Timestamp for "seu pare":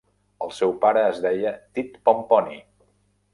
0.59-1.03